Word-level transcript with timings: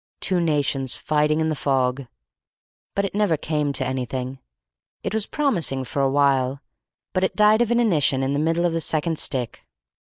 Two 0.19 0.39
nations 0.41 0.95
fighting 0.95 1.39
in 1.41 1.49
the 1.49 1.55
fog," 1.55 2.07
but 2.95 3.05
it 3.05 3.13
never 3.13 3.37
came 3.37 3.71
to 3.71 3.85
anything. 3.85 4.39
It 5.03 5.13
was 5.13 5.27
promising 5.27 5.83
for 5.83 6.01
a 6.01 6.09
while, 6.09 6.59
but 7.13 7.23
it 7.23 7.35
died 7.35 7.61
of 7.61 7.69
inanition 7.69 8.23
in 8.23 8.33
the 8.33 8.39
middle 8.39 8.65
of 8.65 8.73
the 8.73 8.81
second 8.81 9.19
stick. 9.19 9.63